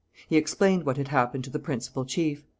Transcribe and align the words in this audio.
He 0.27 0.35
explained 0.35 0.83
what 0.83 0.97
had 0.97 1.09
happened 1.09 1.43
to 1.43 1.51
the 1.51 1.59
principal 1.59 2.05
chief. 2.05 2.47